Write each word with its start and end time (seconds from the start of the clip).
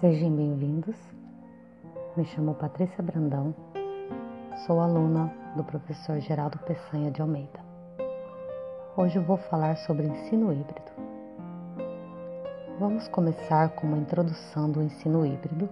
Sejam 0.00 0.30
bem-vindos. 0.30 0.94
Me 2.16 2.24
chamo 2.26 2.54
Patrícia 2.54 3.02
Brandão, 3.02 3.52
sou 4.64 4.78
aluna 4.78 5.34
do 5.56 5.64
professor 5.64 6.20
Geraldo 6.20 6.56
Peçanha 6.60 7.10
de 7.10 7.20
Almeida. 7.20 7.58
Hoje 8.96 9.16
eu 9.16 9.24
vou 9.24 9.36
falar 9.36 9.76
sobre 9.78 10.06
ensino 10.06 10.52
híbrido. 10.52 10.92
Vamos 12.78 13.08
começar 13.08 13.70
com 13.70 13.88
uma 13.88 13.98
introdução 13.98 14.70
do 14.70 14.80
ensino 14.80 15.26
híbrido 15.26 15.68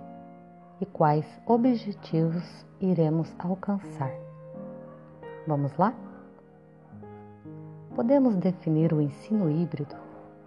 e 0.81 0.87
quais 0.87 1.25
objetivos 1.47 2.67
iremos 2.81 3.33
alcançar. 3.39 4.11
Vamos 5.47 5.73
lá? 5.77 5.95
Podemos 7.95 8.35
definir 8.35 8.93
o 8.93 9.01
ensino 9.01 9.49
híbrido 9.49 9.95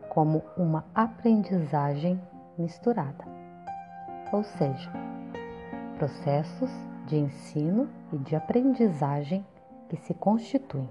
como 0.10 0.44
uma 0.58 0.84
aprendizagem 0.94 2.20
misturada, 2.58 3.39
ou 4.32 4.44
seja, 4.44 4.92
processos 5.98 6.70
de 7.08 7.18
ensino 7.18 7.90
e 8.14 8.18
de 8.18 8.36
aprendizagem 8.36 9.46
que 9.90 9.98
se 9.98 10.14
constituem. 10.14 10.88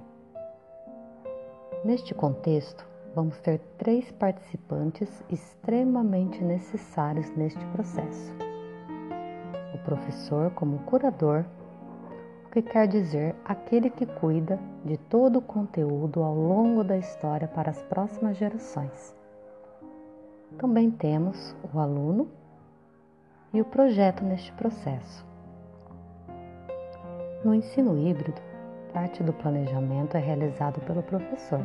Neste 1.84 2.12
contexto, 2.14 2.84
vamos 3.14 3.38
ter 3.40 3.60
três 3.78 4.10
participantes 4.12 5.24
extremamente 5.30 6.42
necessários 6.42 7.30
neste 7.36 7.64
processo: 7.66 8.34
o 9.74 9.78
professor, 9.84 10.50
como 10.50 10.80
curador, 10.80 11.44
o 12.46 12.50
que 12.50 12.62
quer 12.62 12.88
dizer 12.88 13.36
aquele 13.44 13.90
que 13.90 14.06
cuida 14.06 14.58
de 14.84 14.96
todo 14.96 15.38
o 15.38 15.42
conteúdo 15.42 16.22
ao 16.22 16.34
longo 16.34 16.82
da 16.82 16.98
história 16.98 17.46
para 17.46 17.70
as 17.70 17.80
próximas 17.82 18.36
gerações. 18.36 19.16
Também 20.58 20.90
temos 20.90 21.54
o 21.72 21.78
aluno 21.78 22.28
e 23.52 23.60
o 23.60 23.64
projeto 23.64 24.24
neste 24.24 24.52
processo. 24.52 25.26
No 27.44 27.54
ensino 27.54 27.96
híbrido, 27.96 28.40
parte 28.92 29.22
do 29.22 29.32
planejamento 29.32 30.16
é 30.16 30.20
realizado 30.20 30.80
pelo 30.80 31.02
professor, 31.02 31.60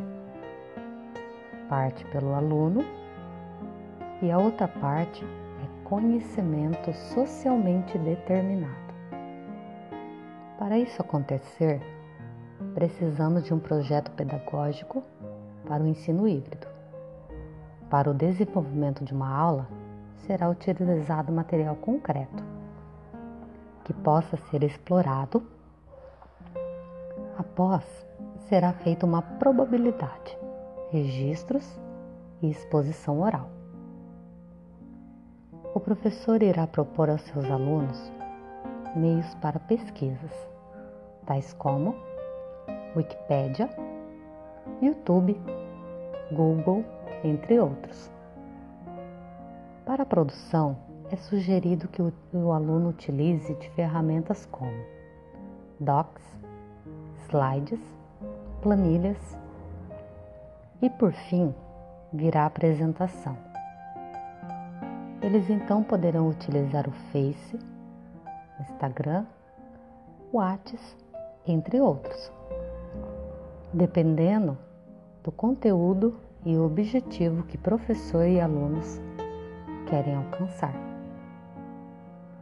parte 1.68 2.06
pelo 2.06 2.34
aluno 2.34 2.84
e 4.22 4.32
a 4.32 4.38
outra 4.38 4.68
parte 4.68 5.24
é 5.24 5.90
conhecimento 5.90 6.94
socialmente 6.94 7.98
determinado. 7.98 8.84
Para 10.58 10.78
isso 10.78 11.02
acontecer, 11.02 11.82
precisamos 12.74 13.44
de 13.44 13.54
um 13.54 13.60
projeto 13.60 14.12
pedagógico 14.12 15.04
para 15.66 15.84
o 15.84 15.88
ensino 15.88 16.28
híbrido. 16.28 16.68
Para 17.90 18.10
o 18.10 18.14
desenvolvimento 18.14 19.04
de 19.04 19.14
uma 19.14 19.30
aula, 19.30 19.68
será 20.26 20.50
utilizado 20.50 21.32
material 21.32 21.76
concreto 21.76 22.44
que 23.84 23.94
possa 23.94 24.38
ser 24.50 24.64
explorado. 24.64 25.44
Após, 27.38 27.84
será 28.48 28.72
feita 28.72 29.06
uma 29.06 29.22
probabilidade, 29.22 30.38
registros 30.92 31.80
e 32.42 32.50
exposição 32.50 33.22
oral. 33.22 33.50
O 35.74 35.80
professor 35.80 36.42
irá 36.42 36.68
propor 36.68 37.10
aos 37.10 37.22
seus 37.24 37.50
alunos 37.50 38.12
meios 38.96 39.34
para 39.36 39.60
pesquisas, 39.60 40.32
tais 41.26 41.52
como 41.54 41.96
Wikipédia, 42.96 43.70
YouTube, 44.82 45.36
Google 46.32 46.86
entre 47.24 47.60
outros. 47.60 48.13
Para 49.86 50.04
a 50.04 50.06
produção, 50.06 50.78
é 51.12 51.18
sugerido 51.18 51.90
que 51.90 52.02
o, 52.02 52.14
o 52.32 52.54
aluno 52.54 52.90
utilize 52.90 53.54
de 53.56 53.70
ferramentas 53.72 54.46
como 54.46 54.72
docs, 55.78 56.24
slides, 57.26 57.82
planilhas 58.62 59.38
e, 60.82 60.90
por 60.90 61.12
fim, 61.12 61.54
virá 62.14 62.44
a 62.44 62.46
apresentação. 62.46 63.38
Eles 65.22 65.50
então 65.50 65.84
poderão 65.84 66.30
utilizar 66.30 66.88
o 66.88 66.92
Face, 67.12 67.60
Instagram, 68.62 69.26
Whats, 70.32 70.96
entre 71.46 71.82
outros, 71.82 72.32
dependendo 73.74 74.58
do 75.22 75.32
conteúdo 75.32 76.16
e 76.46 76.58
objetivo 76.58 77.44
que 77.44 77.58
professor 77.58 78.26
e 78.26 78.40
alunos 78.40 79.02
querem 79.94 80.16
alcançar. 80.16 80.74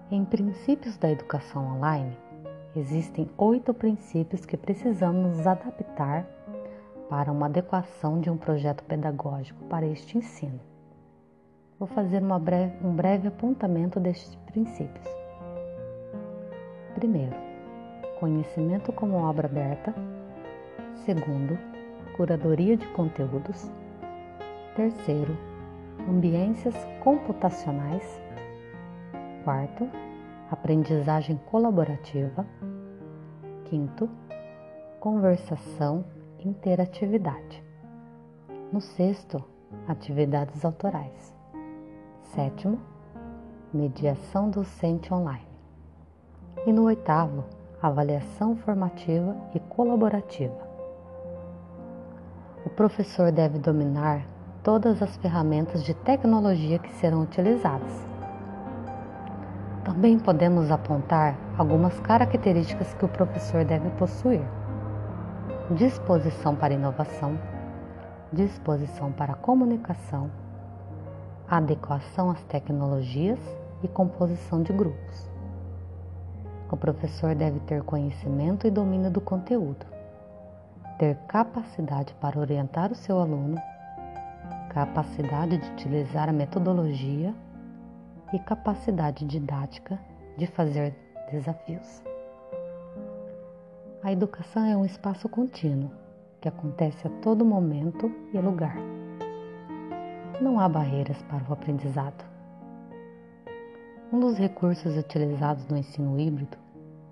Em 0.09 0.23
Princípios 0.23 0.95
da 0.95 1.11
Educação 1.11 1.75
Online, 1.75 2.17
existem 2.73 3.29
oito 3.37 3.73
princípios 3.73 4.45
que 4.45 4.55
precisamos 4.55 5.45
adaptar 5.45 6.25
para 7.09 7.29
uma 7.29 7.47
adequação 7.47 8.21
de 8.21 8.29
um 8.29 8.37
projeto 8.37 8.85
pedagógico 8.85 9.61
para 9.65 9.85
este 9.85 10.17
ensino. 10.17 10.61
Vou 11.77 11.89
fazer 11.89 12.21
breve, 12.39 12.73
um 12.87 12.95
breve 12.95 13.27
apontamento 13.27 13.99
destes 13.99 14.33
princípios. 14.45 15.05
Primeiro, 16.95 17.35
conhecimento 18.17 18.93
como 18.93 19.17
obra 19.17 19.49
aberta. 19.49 19.93
Segundo, 21.03 21.59
curadoria 22.15 22.77
de 22.77 22.87
conteúdos. 22.93 23.69
Terceiro, 24.73 25.50
ambiências 26.09 26.75
computacionais. 27.03 28.21
Quarto, 29.43 29.89
aprendizagem 30.49 31.39
colaborativa. 31.49 32.45
Quinto, 33.65 34.09
conversação, 34.99 36.05
interatividade. 36.39 37.63
No 38.71 38.81
sexto, 38.81 39.43
atividades 39.87 40.63
autorais. 40.63 41.35
Sétimo, 42.21 42.79
mediação 43.73 44.49
docente 44.49 45.13
online. 45.13 45.47
E 46.65 46.73
no 46.73 46.83
oitavo, 46.83 47.45
avaliação 47.81 48.55
formativa 48.55 49.35
e 49.55 49.59
colaborativa. 49.59 50.69
O 52.65 52.69
professor 52.69 53.31
deve 53.31 53.57
dominar 53.57 54.25
todas 54.63 55.01
as 55.01 55.17
ferramentas 55.17 55.83
de 55.83 55.93
tecnologia 55.93 56.77
que 56.77 56.91
serão 56.93 57.23
utilizadas. 57.23 58.07
Também 59.83 60.19
podemos 60.19 60.69
apontar 60.69 61.35
algumas 61.57 61.99
características 61.99 62.93
que 62.93 63.05
o 63.05 63.09
professor 63.09 63.65
deve 63.65 63.89
possuir: 63.91 64.43
disposição 65.71 66.55
para 66.55 66.75
inovação, 66.75 67.39
disposição 68.31 69.11
para 69.11 69.33
comunicação, 69.33 70.29
adequação 71.49 72.29
às 72.29 72.43
tecnologias 72.43 73.39
e 73.83 73.87
composição 73.87 74.61
de 74.61 74.71
grupos. 74.71 75.29
O 76.71 76.77
professor 76.77 77.35
deve 77.35 77.59
ter 77.61 77.81
conhecimento 77.81 78.65
e 78.65 78.71
domínio 78.71 79.11
do 79.11 79.19
conteúdo, 79.19 79.85
ter 80.97 81.17
capacidade 81.27 82.13
para 82.21 82.39
orientar 82.39 82.91
o 82.91 82.95
seu 82.95 83.19
aluno 83.19 83.57
capacidade 84.71 85.57
de 85.57 85.69
utilizar 85.71 86.29
a 86.29 86.31
metodologia 86.31 87.35
e 88.31 88.39
capacidade 88.39 89.25
didática 89.25 89.99
de 90.37 90.47
fazer 90.47 90.95
desafios. 91.29 92.01
A 94.01 94.13
educação 94.13 94.63
é 94.63 94.77
um 94.77 94.85
espaço 94.85 95.27
contínuo 95.27 95.91
que 96.39 96.47
acontece 96.47 97.05
a 97.05 97.09
todo 97.21 97.43
momento 97.43 98.09
e 98.33 98.39
lugar. 98.39 98.77
Não 100.39 100.57
há 100.57 100.69
barreiras 100.69 101.21
para 101.23 101.43
o 101.49 101.51
aprendizado. 101.51 102.23
Um 104.11 104.21
dos 104.21 104.37
recursos 104.37 104.97
utilizados 104.97 105.67
no 105.67 105.75
ensino 105.75 106.17
híbrido 106.17 106.57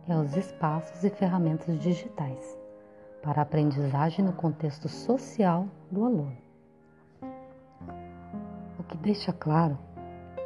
é 0.07 0.15
os 0.15 0.37
espaços 0.37 1.03
e 1.03 1.09
ferramentas 1.09 1.77
digitais 1.77 2.57
para 3.21 3.41
a 3.41 3.43
aprendizagem 3.43 4.23
no 4.23 4.31
contexto 4.31 4.87
social 4.87 5.67
do 5.91 6.05
aluno 6.05 6.48
deixa 9.01 9.31
claro 9.31 9.77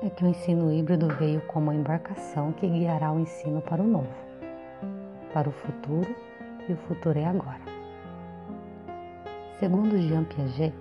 é 0.02 0.10
que 0.10 0.24
o 0.24 0.28
ensino 0.28 0.72
híbrido 0.72 1.08
veio 1.16 1.42
como 1.48 1.72
a 1.72 1.76
embarcação 1.76 2.52
que 2.52 2.68
guiará 2.68 3.12
o 3.12 3.20
ensino 3.20 3.62
para 3.62 3.82
o 3.82 3.88
novo, 3.88 4.14
para 5.34 5.50
o 5.50 5.52
futuro 5.52 6.14
e 6.68 6.74
o 6.74 6.78
futuro 6.78 7.18
é 7.18 7.26
agora. 7.26 7.62
Segundo 9.60 9.98
Jean 9.98 10.26
Piaget, 10.26 10.76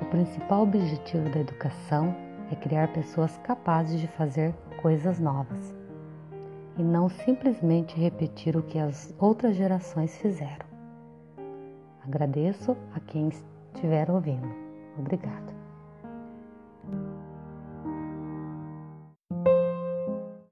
o 0.00 0.04
principal 0.06 0.62
objetivo 0.62 1.28
da 1.30 1.40
educação 1.40 2.14
é 2.50 2.54
criar 2.54 2.92
pessoas 2.92 3.36
capazes 3.38 4.00
de 4.00 4.06
fazer 4.06 4.54
coisas 4.80 5.18
novas 5.18 5.74
e 6.78 6.82
não 6.82 7.08
simplesmente 7.08 7.98
repetir 7.98 8.56
o 8.56 8.62
que 8.62 8.78
as 8.78 9.12
outras 9.18 9.56
gerações 9.56 10.16
fizeram. 10.18 10.66
Agradeço 12.04 12.76
a 12.94 13.00
quem 13.00 13.30
estiver 13.74 14.08
ouvindo. 14.10 14.48
Obrigado. 14.96 15.55